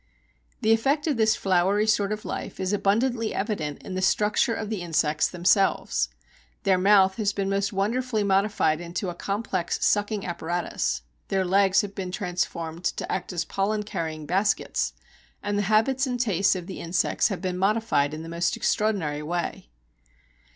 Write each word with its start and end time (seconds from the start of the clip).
The 0.61 0.73
effect 0.73 1.05
of 1.05 1.17
this 1.17 1.35
flowery 1.35 1.85
sort 1.85 2.11
of 2.11 2.25
life 2.25 2.59
is 2.59 2.73
abundantly 2.73 3.35
evident 3.35 3.83
in 3.83 3.93
the 3.93 4.01
structure 4.01 4.55
of 4.55 4.71
the 4.71 4.81
insects 4.81 5.27
themselves. 5.29 6.09
Their 6.63 6.79
mouth 6.79 7.17
has 7.17 7.33
been 7.33 7.51
most 7.51 7.71
wonderfully 7.71 8.23
modified 8.23 8.81
into 8.81 9.09
a 9.09 9.13
complex 9.13 9.77
sucking 9.85 10.25
apparatus; 10.25 11.03
their 11.27 11.45
legs 11.45 11.81
have 11.81 11.93
been 11.93 12.11
transformed 12.11 12.85
to 12.85 13.11
act 13.11 13.31
as 13.31 13.45
pollen 13.45 13.83
carrying 13.83 14.25
baskets, 14.25 14.93
and 15.43 15.55
the 15.55 15.61
habits 15.69 16.07
and 16.07 16.19
tastes 16.19 16.55
of 16.55 16.65
the 16.65 16.79
insects 16.79 17.27
have 17.27 17.39
been 17.43 17.59
modified 17.59 18.11
in 18.11 18.23
the 18.23 18.27
most 18.27 18.57
extraordinary 18.57 19.21
way. 19.21 19.69